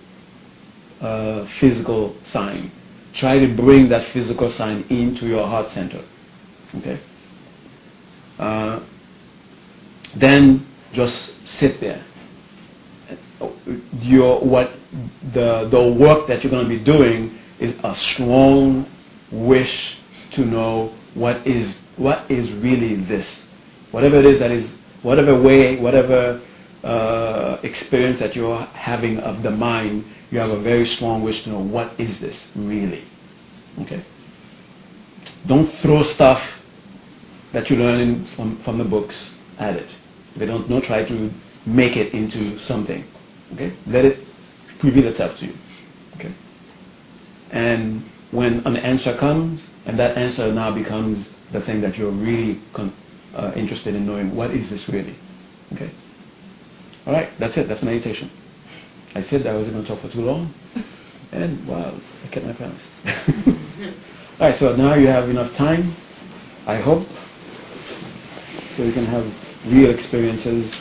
uh, 1.04 1.46
physical 1.61 2.16
sign. 2.32 2.73
Try 3.12 3.38
to 3.38 3.54
bring 3.54 3.88
that 3.90 4.06
physical 4.12 4.50
sign 4.50 4.84
into 4.88 5.26
your 5.26 5.46
heart 5.46 5.70
center, 5.70 6.02
okay. 6.76 6.99
Uh, 8.38 8.80
then 10.16 10.66
just 10.92 11.34
sit 11.46 11.78
there. 11.80 12.04
Your 14.00 14.40
what 14.40 14.73
the 15.34 15.68
the 15.70 15.92
work 15.92 16.26
that 16.28 16.42
you're 16.42 16.50
going 16.50 16.64
to 16.64 16.78
be 16.78 16.82
doing 16.82 17.38
is 17.61 17.75
a 17.84 17.94
strong 17.94 18.87
wish 19.30 19.99
to 20.32 20.44
know 20.44 20.94
what 21.12 21.46
is 21.46 21.76
what 21.96 22.30
is 22.30 22.50
really 22.50 22.96
this, 23.04 23.28
whatever 23.90 24.18
it 24.18 24.25
is 24.25 24.38
that 24.38 24.50
is 24.50 24.70
whatever 25.02 25.40
way, 25.40 25.76
whatever 25.78 26.40
uh, 26.84 27.58
experience 27.62 28.18
that 28.18 28.36
you're 28.36 28.60
having 28.74 29.18
of 29.20 29.42
the 29.42 29.50
mind, 29.50 30.04
you 30.30 30.38
have 30.38 30.50
a 30.50 30.60
very 30.60 30.84
strong 30.84 31.22
wish 31.22 31.42
to 31.44 31.50
know 31.50 31.60
what 31.60 31.98
is 31.98 32.18
this 32.20 32.36
really. 32.54 33.04
Okay. 33.80 34.04
Don't 35.46 35.66
throw 35.78 36.02
stuff 36.02 36.42
that 37.52 37.70
you 37.70 37.76
learn 37.76 38.26
from, 38.26 38.62
from 38.64 38.78
the 38.78 38.84
books 38.84 39.32
at 39.58 39.76
it. 39.76 39.96
They 40.36 40.46
don't, 40.46 40.68
don't 40.68 40.84
try 40.84 41.04
to 41.04 41.30
make 41.64 41.96
it 41.96 42.12
into 42.12 42.58
something. 42.58 43.04
Okay? 43.54 43.74
Let 43.86 44.04
it 44.04 44.26
reveal 44.82 45.06
itself 45.06 45.38
to 45.38 45.46
you. 45.46 45.54
Okay? 46.16 46.34
And 47.50 48.04
when 48.30 48.66
an 48.66 48.76
answer 48.76 49.16
comes, 49.16 49.64
and 49.86 49.98
that 49.98 50.18
answer 50.18 50.52
now 50.52 50.74
becomes 50.74 51.28
the 51.52 51.60
thing 51.62 51.80
that 51.82 51.96
you're 51.96 52.10
really 52.10 52.60
con- 52.72 52.94
uh, 53.34 53.52
interested 53.54 53.94
in 53.94 54.06
knowing, 54.06 54.34
what 54.34 54.50
is 54.50 54.68
this 54.70 54.88
really? 54.88 55.16
Okay? 55.72 55.90
All 57.06 57.12
right, 57.12 57.30
that's 57.38 57.56
it. 57.56 57.68
That's 57.68 57.82
meditation. 57.82 58.30
I 59.14 59.23
said 59.23 59.46
I 59.46 59.54
wasn't 59.54 59.75
going 59.75 59.87
to 59.87 59.94
talk 59.94 60.00
for 60.00 60.08
too 60.08 60.23
long, 60.23 60.52
and 61.32 61.66
wow, 61.68 62.00
I 62.25 62.28
kept 62.28 62.46
my 62.46 62.52
promise. 62.52 62.82
All 64.40 64.49
right, 64.49 64.56
so 64.56 64.75
now 64.75 64.94
you 64.94 65.06
have 65.06 65.28
enough 65.28 65.54
time, 65.54 65.94
I 66.66 66.80
hope, 66.80 67.06
so 68.76 68.82
you 68.82 68.92
can 68.92 69.04
have 69.04 69.25
real 69.66 69.90
experiences. 69.90 70.75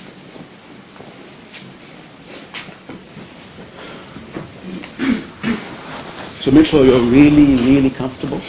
So 6.41 6.51
make 6.51 6.65
sure 6.65 6.85
you're 6.85 7.09
really, 7.09 7.55
really 7.63 7.91
comfortable. 7.91 8.41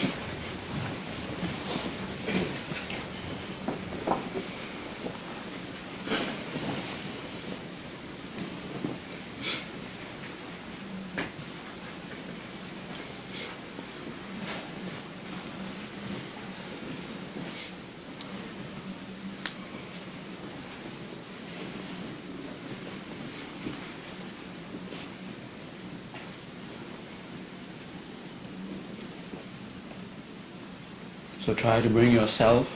So 31.45 31.55
try 31.55 31.83
to 31.83 31.91
bring 31.91 32.11
yourself 32.11 32.67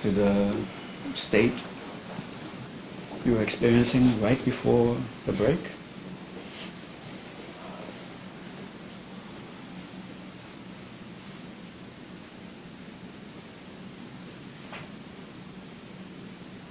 to 0.00 0.10
the 0.10 0.66
state 1.14 1.62
you 3.26 3.32
were 3.32 3.42
experiencing 3.42 4.20
right 4.20 4.42
before 4.44 4.98
the 5.26 5.32
break. 5.32 5.60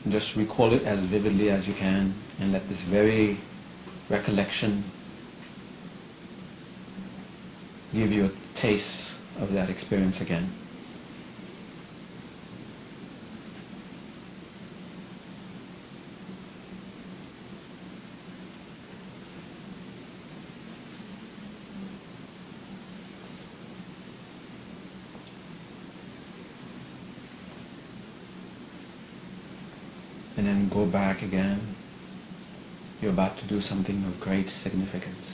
Just 0.09 0.35
recall 0.35 0.73
it 0.73 0.83
as 0.83 1.05
vividly 1.05 1.51
as 1.51 1.67
you 1.67 1.73
can 1.75 2.15
and 2.39 2.51
let 2.51 2.67
this 2.67 2.81
very 2.81 3.39
recollection 4.09 4.83
give 7.93 8.11
you 8.11 8.25
a 8.25 8.31
taste 8.55 9.13
of 9.37 9.53
that 9.53 9.69
experience 9.69 10.19
again. 10.19 10.51
Again. 31.21 31.75
You're 33.01 33.11
about 33.11 33.37
to 33.39 33.47
do 33.47 33.61
something 33.61 34.03
of 34.05 34.19
great 34.19 34.49
significance. 34.49 35.25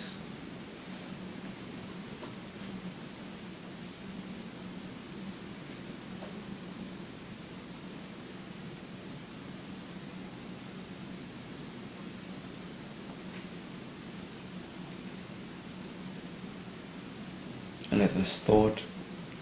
And 17.90 18.00
let 18.00 18.14
this 18.16 18.38
thought 18.46 18.84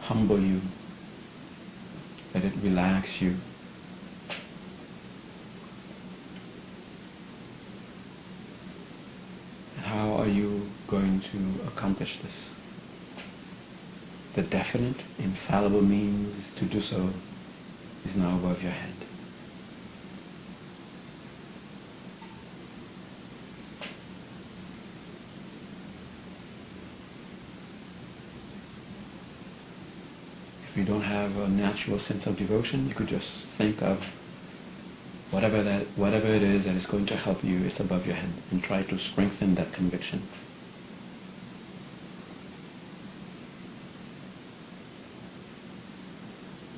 humble 0.02 0.40
you. 0.40 0.62
Let 2.34 2.44
it 2.44 2.54
relax 2.62 3.22
you. 3.22 3.38
How 9.82 10.14
are 10.16 10.28
you 10.28 10.70
going 10.88 11.22
to 11.36 11.68
accomplish 11.68 12.20
this? 12.22 12.50
The 14.36 14.42
definite, 14.42 14.98
infallible 15.18 15.82
means 15.82 16.52
to 16.58 16.66
do 16.66 16.82
so 16.82 17.12
is 18.06 18.16
now 18.16 18.36
above 18.36 18.62
your 18.62 18.72
head. 18.72 18.94
If 30.70 30.78
you 30.78 30.86
don't 30.86 31.04
have 31.04 31.38
a 31.38 31.48
natural 31.48 32.00
sense 32.00 32.26
of 32.26 32.38
devotion, 32.38 32.90
you 32.90 32.96
could 32.96 33.08
just 33.08 33.48
think 33.58 33.82
of 33.82 34.04
whatever 35.32 35.64
that 35.64 35.86
whatever 35.98 36.28
it 36.28 36.44
is 36.44 36.64
that 36.64 36.76
is 36.76 36.86
going 36.86 37.06
to 37.06 37.16
help 37.18 37.44
you 37.44 37.66
it's 37.66 37.80
above 37.80 38.06
your 38.06 38.16
head 38.16 38.34
and 38.52 38.64
try 38.64 38.84
to 38.84 38.98
strengthen 38.98 39.56
that 39.56 39.74
conviction 39.74 40.26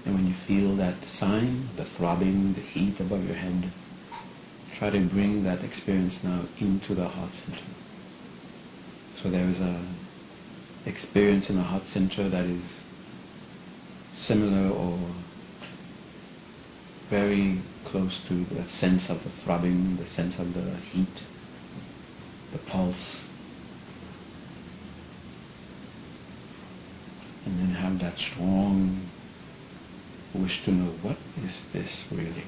and 0.06 0.16
when 0.16 0.26
you 0.26 0.34
feel 0.48 0.76
that 0.76 0.96
sign 1.08 1.70
the 1.78 1.86
throbbing 1.86 2.54
the 2.54 2.62
heat 2.62 3.00
above 3.00 3.24
your 3.24 3.36
head 3.36 3.72
try 4.78 4.90
to 4.90 5.00
bring 5.08 5.44
that 5.44 5.64
experience 5.64 6.20
now 6.24 6.46
into 6.60 6.96
the 6.96 7.08
heart 7.08 7.32
center 7.34 7.64
so 9.22 9.30
there 9.30 9.48
is 9.48 9.60
a 9.60 9.86
experience 10.86 11.50
in 11.50 11.56
the 11.58 11.64
heart 11.64 11.86
center 11.86 12.30
that 12.30 12.46
is 12.46 12.64
similar 14.14 14.70
or 14.70 14.98
very 17.10 17.62
close 17.86 18.20
to 18.28 18.46
the 18.46 18.70
sense 18.70 19.10
of 19.10 19.24
the 19.24 19.30
throbbing, 19.30 19.98
the 19.98 20.06
sense 20.06 20.38
of 20.40 20.54
the 20.54 20.76
heat, 20.92 21.24
the 22.52 22.58
pulse. 22.60 23.28
And 27.46 27.60
then 27.60 27.76
have 27.76 28.00
that 28.00 28.18
strong 28.18 29.10
wish 30.34 30.64
to 30.64 30.72
know 30.72 30.92
what 31.02 31.18
is 31.44 31.64
this 31.74 32.04
really? 32.12 32.44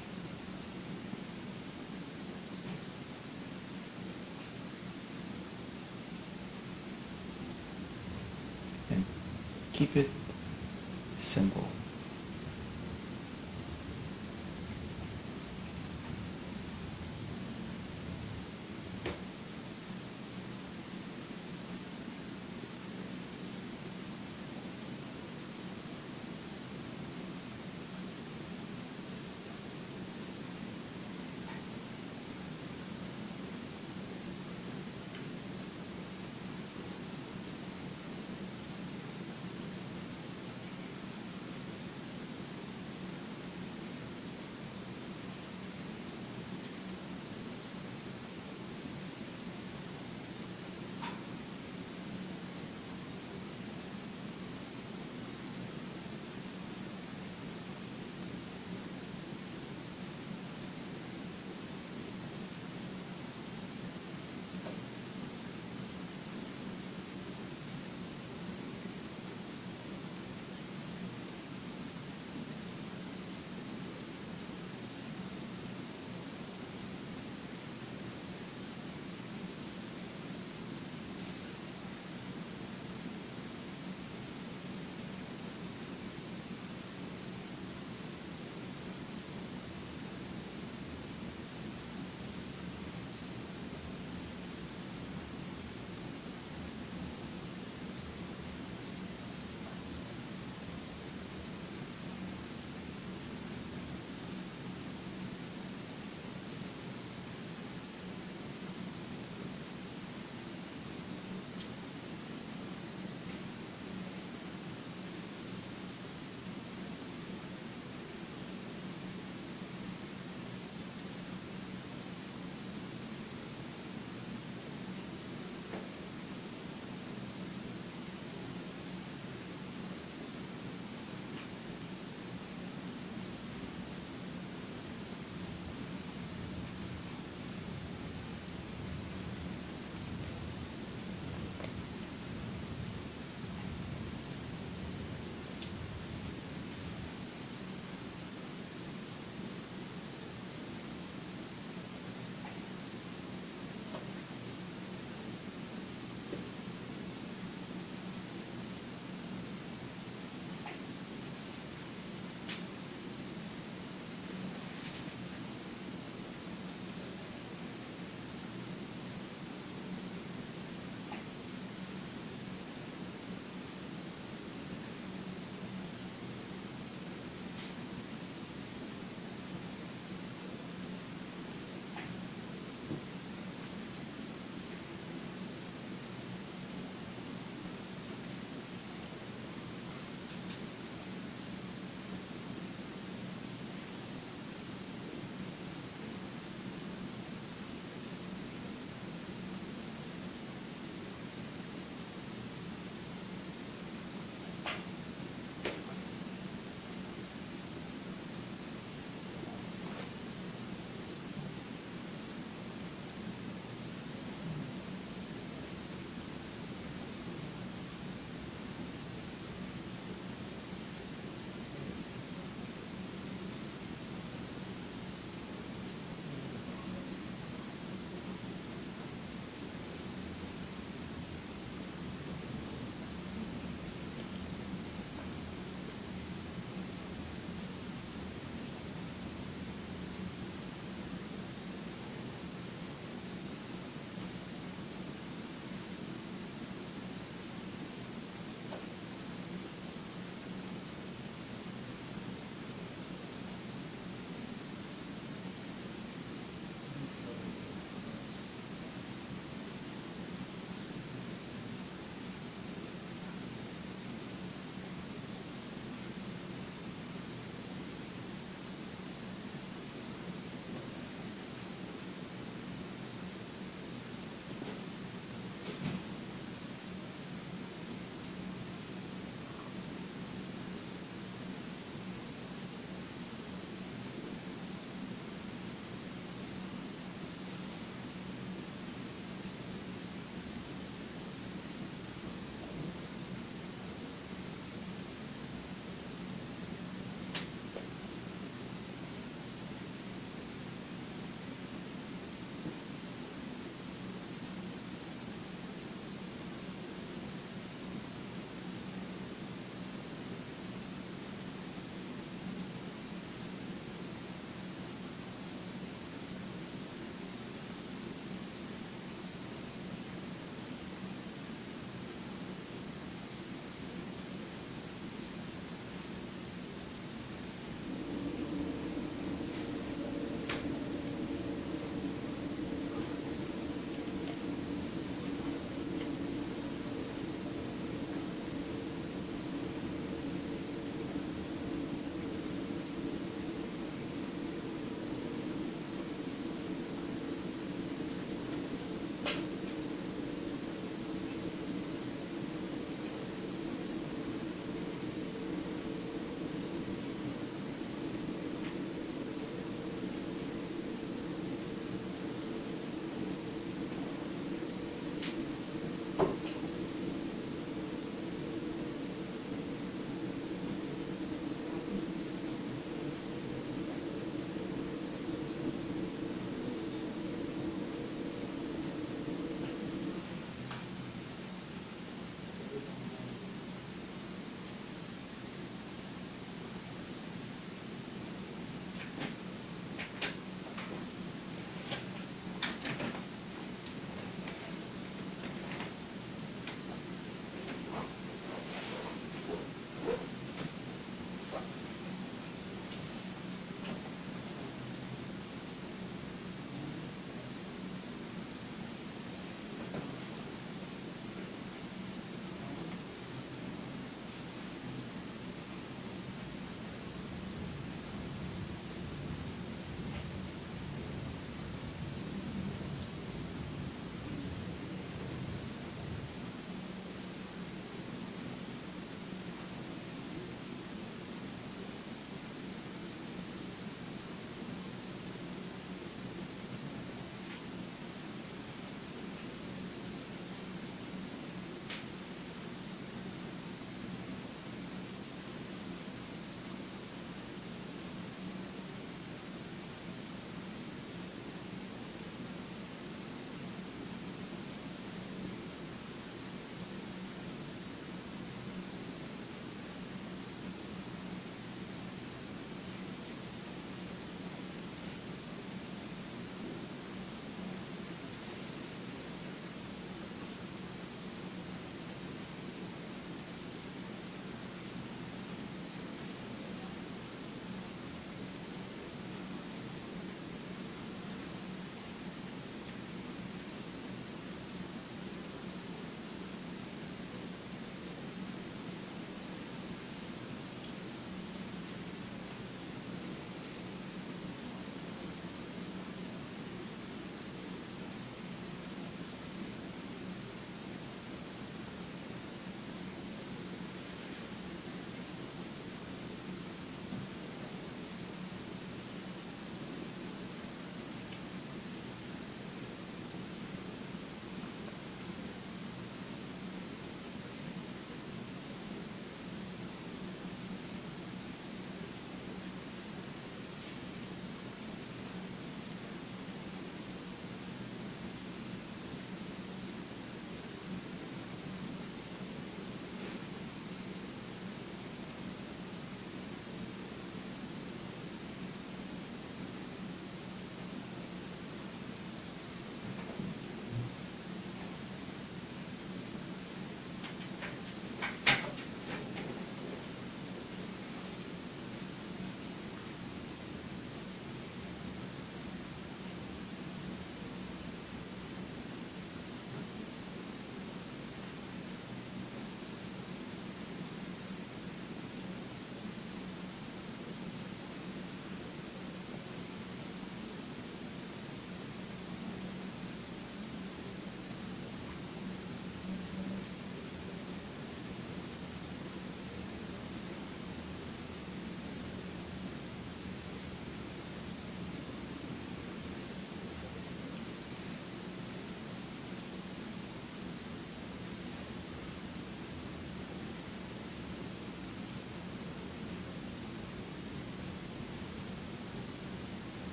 And 8.90 9.06
keep 9.74 9.96
it 9.96 10.10
simple. 11.18 11.68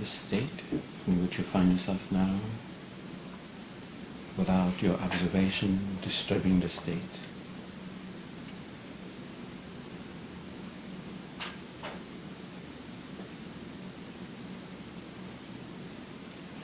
The 0.00 0.06
state 0.06 0.62
in 1.06 1.22
which 1.22 1.36
you 1.38 1.44
find 1.44 1.72
yourself 1.72 2.00
now 2.10 2.40
without 4.38 4.82
your 4.82 4.94
observation 4.94 5.98
disturbing 6.02 6.60
the 6.60 6.68
state. 6.68 7.18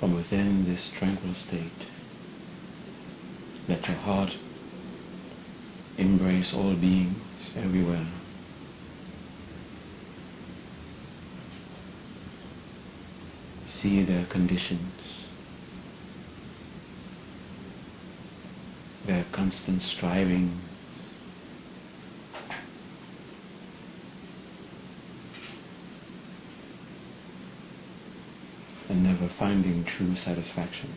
From 0.00 0.14
within 0.14 0.64
this 0.64 0.88
tranquil 0.96 1.34
state, 1.34 1.86
let 3.68 3.86
your 3.86 3.96
heart 3.98 4.34
embrace 5.98 6.54
all 6.54 6.74
beings 6.74 7.18
everywhere. 7.54 8.06
See 13.76 14.02
their 14.04 14.24
conditions, 14.24 14.90
their 19.04 19.26
constant 19.32 19.82
striving. 19.82 20.62
And 28.88 29.02
never 29.02 29.28
finding 29.38 29.84
true 29.84 30.16
satisfaction. 30.16 30.94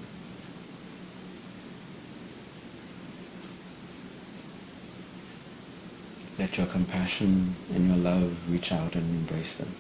Let 6.38 6.58
your 6.58 6.68
compassion 6.68 7.58
and 7.74 7.88
your 7.90 7.98
love 7.98 8.38
reach 8.48 8.72
out 8.72 8.96
and 8.96 9.04
embrace 9.04 9.54
them. 9.56 9.76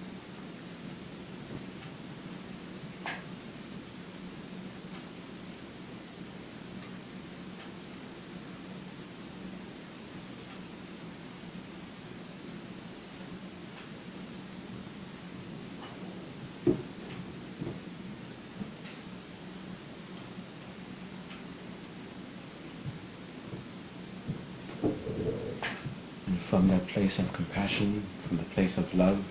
from 26.50 26.68
that 26.68 26.79
place 26.94 27.20
of 27.20 27.32
compassion, 27.34 28.08
from 28.28 28.38
the 28.38 28.44
place 28.44 28.78
of 28.78 28.94
love. 28.94 29.24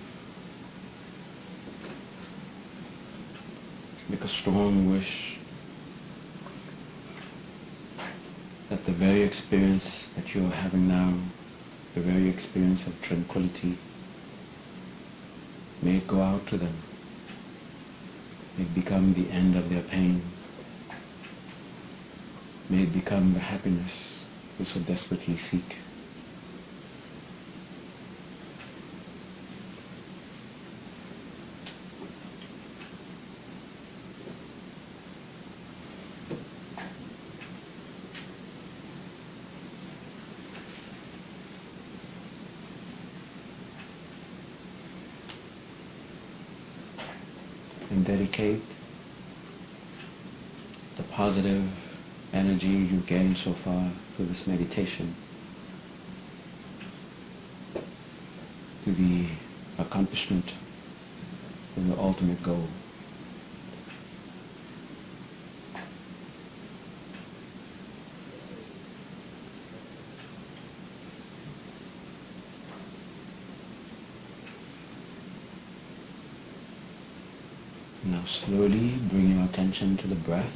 Make 4.07 4.23
a 4.23 4.27
strong 4.27 4.89
wish 4.89 5.37
that 8.69 8.85
the 8.85 8.91
very 8.91 9.23
experience 9.23 10.07
that 10.15 10.33
you're 10.33 10.49
having 10.49 10.87
now, 10.87 11.19
the 11.95 12.01
very 12.01 12.29
experience 12.29 12.85
of 12.87 12.99
tranquility, 13.01 13.77
may 15.81 15.97
it 15.97 16.07
go 16.07 16.21
out 16.21 16.47
to 16.47 16.57
them. 16.57 16.81
May 18.57 18.63
it 18.63 18.73
become 18.73 19.13
the 19.13 19.29
end 19.31 19.55
of 19.55 19.69
their 19.69 19.83
pain. 19.83 20.23
May 22.69 22.83
it 22.83 22.93
become 22.93 23.33
the 23.33 23.39
happiness 23.39 24.19
they 24.57 24.65
so 24.65 24.79
desperately 24.79 25.37
seek. 25.37 25.75
Dedicate 48.09 48.63
the 50.97 51.03
positive 51.11 51.63
energy 52.33 52.65
you 52.65 52.99
gained 53.01 53.37
so 53.37 53.53
far 53.63 53.91
through 54.15 54.25
this 54.25 54.47
meditation 54.47 55.15
to 58.83 58.91
the 58.95 59.27
accomplishment 59.77 60.55
of 61.77 61.85
your 61.85 61.99
ultimate 61.99 62.41
goal. 62.41 62.67
Slowly 78.29 78.95
bring 79.09 79.35
your 79.35 79.45
attention 79.45 79.97
to 79.97 80.07
the 80.07 80.15
breath. 80.15 80.53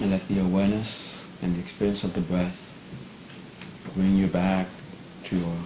And 0.00 0.10
let 0.10 0.26
the 0.28 0.40
awareness 0.40 1.22
and 1.42 1.56
the 1.56 1.60
experience 1.60 2.04
of 2.04 2.14
the 2.14 2.20
breath 2.20 2.56
bring 3.94 4.16
you 4.16 4.26
back 4.26 4.66
to 5.26 5.36
your 5.36 5.58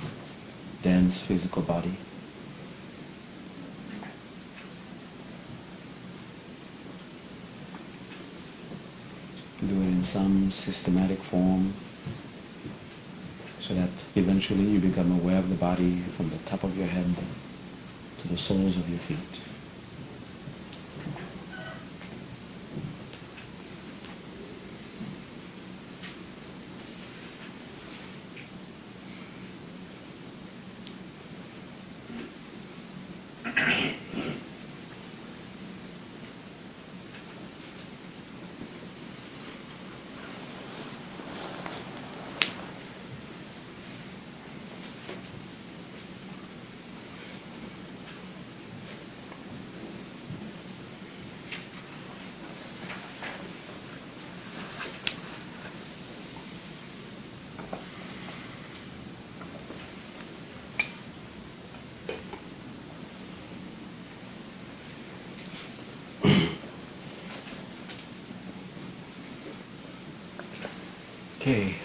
dense 0.82 1.18
physical 1.22 1.62
body. 1.62 1.98
Do 9.60 9.66
it 9.66 9.86
in 9.86 10.04
some 10.04 10.50
systematic 10.50 11.22
form 11.24 11.74
so 13.60 13.74
that 13.74 13.90
eventually 14.14 14.64
you 14.64 14.80
become 14.80 15.20
aware 15.20 15.38
of 15.38 15.48
the 15.48 15.56
body 15.56 16.04
from 16.16 16.30
the 16.30 16.38
top 16.48 16.64
of 16.64 16.76
your 16.76 16.86
head 16.86 17.16
to 18.22 18.28
the 18.28 18.38
soles 18.38 18.76
of 18.76 18.88
your 18.88 19.00
feet. 19.08 19.40
Okay. 71.48 71.76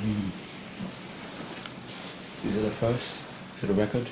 Mm. 0.00 0.30
Is 2.44 2.54
it 2.56 2.64
a 2.64 2.76
first? 2.78 3.04
Is 3.56 3.64
it 3.64 3.67
a 3.67 3.67
record? 3.78 4.10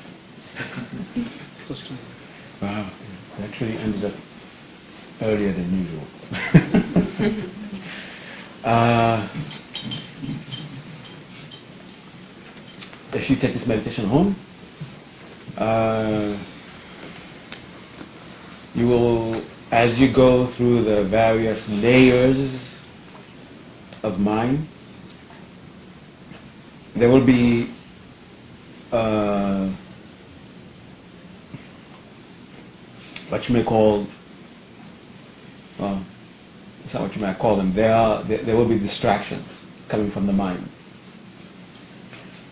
Wow. 2.62 2.92
We 3.36 3.44
actually 3.44 3.76
ended 3.76 4.04
up 4.04 4.14
earlier 5.20 5.52
than 5.52 5.68
usual. 5.76 6.06
uh, 8.64 9.28
if 13.12 13.28
you 13.28 13.36
take 13.36 13.54
this 13.54 13.66
meditation 13.66 14.08
home, 14.08 14.36
uh, 15.58 16.42
you 18.74 18.86
will, 18.86 19.42
as 19.70 19.98
you 19.98 20.12
go 20.12 20.52
through 20.54 20.84
the 20.84 21.08
various 21.08 21.66
layers 21.68 22.60
of 24.02 24.18
mind, 24.18 24.68
there 26.94 27.10
will 27.10 27.24
be 27.24 27.74
uh, 28.92 29.35
what 33.36 33.48
you 33.48 33.54
may 33.54 33.64
call, 33.64 34.06
um, 35.78 36.06
it's 36.84 36.94
not 36.94 37.02
what 37.02 37.14
you 37.16 37.22
might 37.22 37.38
call 37.38 37.56
them. 37.56 37.74
There 37.74 37.94
are 37.94 38.24
there, 38.24 38.42
there 38.44 38.56
will 38.56 38.68
be 38.68 38.78
distractions 38.78 39.48
coming 39.88 40.10
from 40.10 40.26
the 40.26 40.32
mind. 40.32 40.68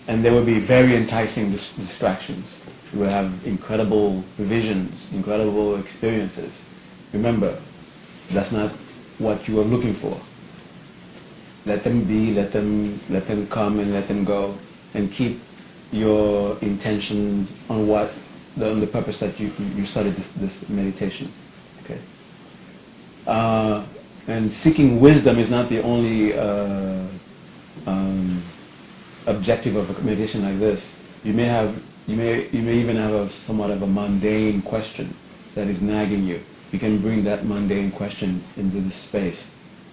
and 0.06 0.24
there 0.24 0.32
will 0.32 0.44
be 0.44 0.60
very 0.60 0.96
enticing 0.96 1.50
dis- 1.50 1.70
distractions. 1.78 2.46
You 2.92 3.00
will 3.00 3.10
have 3.10 3.32
incredible 3.44 4.22
visions, 4.38 5.06
incredible 5.12 5.76
experiences. 5.80 6.52
Remember, 7.12 7.60
that's 8.32 8.52
not 8.52 8.72
what 9.18 9.48
you 9.48 9.60
are 9.60 9.64
looking 9.64 9.96
for. 9.96 10.20
Let 11.66 11.82
them 11.84 12.04
be, 12.06 12.32
let 12.32 12.52
them, 12.52 13.00
let 13.08 13.26
them 13.26 13.46
come 13.48 13.80
and 13.80 13.92
let 13.92 14.08
them 14.08 14.24
go, 14.24 14.58
and 14.92 15.10
keep 15.12 15.40
your 15.90 16.58
intentions 16.58 17.50
on 17.70 17.88
what, 17.88 18.12
on 18.62 18.80
the 18.80 18.86
purpose 18.86 19.18
that 19.18 19.38
you, 19.38 19.48
you 19.58 19.86
started 19.86 20.16
this, 20.16 20.26
this 20.36 20.68
meditation. 20.68 21.32
Okay. 21.84 22.00
Uh, 23.26 23.86
and 24.26 24.52
seeking 24.52 25.00
wisdom 25.00 25.38
is 25.38 25.50
not 25.50 25.68
the 25.68 25.82
only 25.82 26.36
uh, 26.36 27.06
um, 27.86 28.44
objective 29.26 29.76
of 29.76 29.90
a 29.90 30.00
meditation 30.02 30.42
like 30.42 30.58
this. 30.58 30.82
You 31.22 31.32
may 31.32 31.46
have, 31.46 31.74
you 32.06 32.16
may, 32.16 32.48
you 32.50 32.62
may 32.62 32.78
even 32.78 32.96
have 32.96 33.12
a 33.12 33.30
somewhat 33.46 33.70
of 33.70 33.82
a 33.82 33.86
mundane 33.86 34.62
question 34.62 35.16
that 35.54 35.68
is 35.68 35.80
nagging 35.80 36.24
you. 36.24 36.42
You 36.72 36.78
can 36.78 37.00
bring 37.00 37.24
that 37.24 37.46
mundane 37.46 37.92
question 37.92 38.44
into 38.56 38.80
this 38.80 38.96
space 38.96 39.46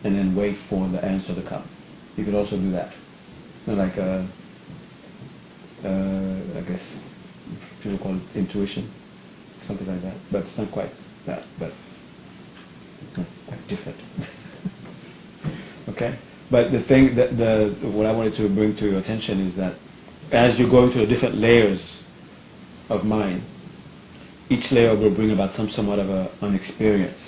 and 0.03 0.17
then 0.17 0.35
wait 0.35 0.57
for 0.69 0.87
the 0.89 1.03
answer 1.03 1.35
to 1.35 1.41
come. 1.43 1.67
You 2.15 2.25
could 2.25 2.35
also 2.35 2.57
do 2.57 2.71
that. 2.71 2.93
Like, 3.67 3.97
uh, 3.97 4.25
uh, 5.83 6.57
I 6.57 6.61
guess 6.61 6.81
people 7.81 7.97
call 7.99 8.15
it 8.15 8.21
intuition, 8.35 8.91
something 9.63 9.87
like 9.87 10.01
that. 10.03 10.15
But 10.31 10.45
it's 10.45 10.57
not 10.57 10.71
quite 10.71 10.91
that, 11.25 11.45
but 11.59 11.73
quite 13.47 13.67
different. 13.67 13.97
okay? 15.89 16.17
But 16.49 16.71
the 16.71 16.83
thing 16.83 17.15
that 17.15 17.37
the 17.37 17.75
what 17.89 18.05
I 18.05 18.11
wanted 18.11 18.35
to 18.35 18.49
bring 18.49 18.75
to 18.75 18.89
your 18.89 18.99
attention 18.99 19.47
is 19.47 19.55
that 19.55 19.75
as 20.31 20.57
you 20.59 20.69
go 20.69 20.83
into 20.83 20.99
the 20.99 21.05
different 21.05 21.35
layers 21.35 21.81
of 22.89 23.03
mind, 23.05 23.43
each 24.49 24.71
layer 24.71 24.95
will 24.95 25.11
bring 25.11 25.31
about 25.31 25.53
some 25.53 25.69
somewhat 25.69 25.99
of 25.99 26.09
a, 26.09 26.29
an 26.41 26.55
experience, 26.55 27.19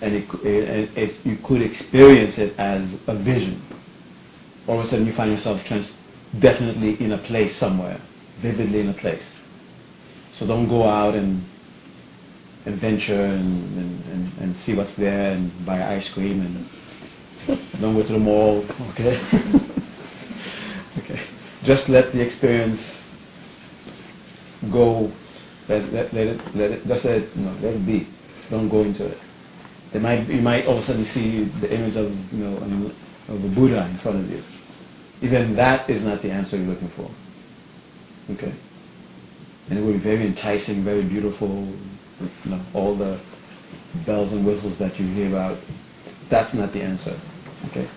and 0.00 0.14
it, 0.14 0.28
it, 0.44 0.98
it, 0.98 1.16
you 1.24 1.36
could 1.38 1.62
experience 1.62 2.36
it 2.38 2.58
as 2.58 2.88
a 3.06 3.14
vision. 3.14 3.62
All 4.66 4.80
of 4.80 4.86
a 4.86 4.88
sudden, 4.88 5.06
you 5.06 5.12
find 5.12 5.30
yourself 5.30 5.64
trans- 5.64 5.92
definitely 6.38 7.00
in 7.00 7.12
a 7.12 7.18
place 7.18 7.56
somewhere, 7.56 8.00
vividly 8.42 8.80
in 8.80 8.88
a 8.88 8.94
place. 8.94 9.32
So 10.38 10.46
don't 10.46 10.68
go 10.68 10.84
out 10.84 11.14
and 11.14 11.44
and 12.64 12.80
venture 12.80 13.24
and, 13.24 13.76
and, 13.76 14.04
and, 14.06 14.38
and 14.38 14.56
see 14.58 14.74
what's 14.74 14.94
there 14.94 15.32
and 15.32 15.66
buy 15.66 15.96
ice 15.96 16.08
cream 16.08 16.40
and 16.42 17.60
don't 17.80 17.94
go 17.94 18.02
to 18.06 18.12
the 18.12 18.18
mall, 18.18 18.64
okay? 18.90 19.16
okay. 20.98 21.20
Just 21.64 21.88
let 21.88 22.12
the 22.12 22.20
experience 22.20 22.80
go. 24.70 25.10
Let, 25.68 25.92
let, 25.92 26.14
let 26.14 26.26
it, 26.26 26.56
let 26.56 26.70
it, 26.70 26.86
just 26.86 27.04
let 27.04 27.18
it, 27.18 27.36
know, 27.36 27.52
let 27.62 27.74
it 27.74 27.86
be. 27.86 28.08
Don't 28.50 28.68
go 28.68 28.82
into 28.82 29.06
it. 29.06 29.18
They 29.92 29.98
might, 29.98 30.28
you 30.28 30.40
might 30.40 30.66
all 30.66 30.78
of 30.78 30.84
a 30.84 30.86
sudden 30.86 31.04
see 31.06 31.44
the 31.60 31.72
image 31.72 31.96
of, 31.96 32.10
you 32.32 32.44
know, 32.44 32.92
of 33.28 33.44
a 33.44 33.48
Buddha 33.48 33.86
in 33.86 33.98
front 33.98 34.24
of 34.24 34.30
you. 34.30 34.42
Even 35.20 35.54
that 35.56 35.88
is 35.88 36.02
not 36.02 36.22
the 36.22 36.30
answer 36.30 36.56
you're 36.56 36.66
looking 36.66 36.90
for. 36.90 37.10
Okay? 38.30 38.54
And 39.68 39.78
it 39.78 39.82
will 39.82 39.92
be 39.92 39.98
very 39.98 40.26
enticing, 40.26 40.84
very 40.84 41.04
beautiful, 41.04 41.48
you 42.44 42.50
know, 42.50 42.64
all 42.74 42.96
the 42.96 43.20
bells 44.06 44.32
and 44.32 44.44
whistles 44.44 44.78
that 44.78 44.98
you 44.98 45.06
hear 45.08 45.28
about. 45.28 45.58
That's 46.30 46.52
not 46.54 46.72
the 46.72 46.80
answer. 46.82 47.20
Okay? 47.66 47.88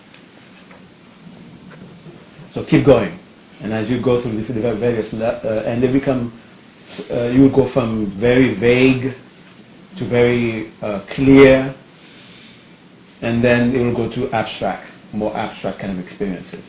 So 2.52 2.64
keep 2.64 2.86
going. 2.86 3.20
And 3.62 3.74
as 3.74 3.90
you 3.90 4.02
go 4.02 4.22
through 4.22 4.42
the 4.44 4.54
various, 4.76 5.14
uh, 5.14 5.64
and 5.66 5.82
they 5.82 5.92
become, 5.92 6.40
uh, 7.10 7.26
you 7.26 7.42
will 7.42 7.56
go 7.56 7.70
from 7.72 8.20
very 8.20 8.56
vague 8.56 9.16
to 9.98 10.08
very 10.08 10.74
uh, 10.82 11.06
clear, 11.10 11.74
and 13.22 13.44
then 13.44 13.76
it 13.76 13.84
will 13.84 13.96
go 13.96 14.10
to 14.12 14.30
abstract, 14.32 14.92
more 15.14 15.36
abstract 15.36 15.80
kind 15.80 15.98
of 15.98 16.04
experiences. 16.04 16.66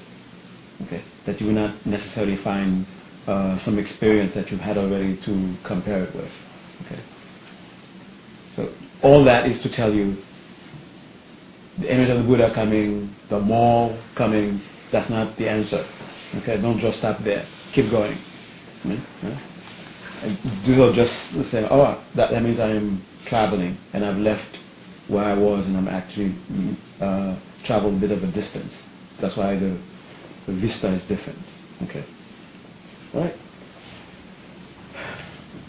Okay? 0.82 1.02
That 1.24 1.40
you 1.40 1.48
will 1.48 1.54
not 1.54 1.84
necessarily 1.84 2.36
find 2.36 2.86
uh, 3.26 3.58
some 3.58 3.78
experience 3.78 4.34
that 4.34 4.50
you've 4.50 4.60
had 4.60 4.78
already 4.78 5.16
to 5.18 5.56
compare 5.64 6.04
it 6.04 6.14
with. 6.14 6.30
Okay? 6.84 7.00
So 8.54 8.72
all 9.02 9.24
that 9.24 9.48
is 9.48 9.58
to 9.60 9.68
tell 9.68 9.92
you 9.94 10.16
the 11.78 11.92
image 11.92 12.08
of 12.08 12.18
the 12.18 12.24
Buddha 12.24 12.52
coming, 12.54 13.14
the 13.28 13.38
mall 13.38 13.98
coming, 14.14 14.62
that's 14.92 15.10
not 15.10 15.36
the 15.36 15.48
answer. 15.48 15.86
Okay, 16.36 16.60
don't 16.60 16.78
just 16.78 16.98
stop 16.98 17.22
there. 17.22 17.46
Keep 17.72 17.90
going. 17.90 18.18
And 18.84 20.64
do 20.64 20.76
not 20.76 20.94
just 20.94 21.30
say, 21.50 21.66
oh, 21.70 22.02
that, 22.14 22.30
that 22.30 22.42
means 22.42 22.58
I 22.58 22.70
am 22.70 23.04
traveling 23.26 23.78
and 23.92 24.04
I've 24.04 24.18
left 24.18 24.58
where 25.08 25.24
I 25.24 25.34
was 25.34 25.66
and 25.66 25.76
I'm 25.76 25.88
actually 25.88 26.34
uh, 27.00 27.36
traveled 27.64 27.94
a 27.94 27.98
bit 27.98 28.10
of 28.10 28.24
a 28.24 28.28
distance. 28.28 28.72
That's 29.20 29.36
why 29.36 29.56
the, 29.56 29.78
the 30.46 30.52
vista 30.52 30.88
is 30.88 31.04
different. 31.04 31.38
Okay. 31.82 32.04
All 33.16 33.22
right. 33.22 33.34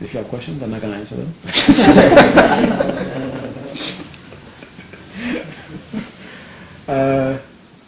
If 0.02 0.14
you 0.14 0.20
have 0.20 0.28
questions, 0.28 0.62
I'm 0.62 0.70
not 0.70 0.82
going 0.82 0.92
to 0.92 1.00
answer 1.00 1.16
them. 1.16 1.34
uh, 6.90 7.40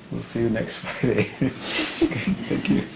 we'll 0.10 0.24
see 0.32 0.40
you 0.40 0.50
next 0.50 0.78
Friday. 0.78 1.30
okay, 2.02 2.36
thank 2.48 2.70
you. 2.70 2.88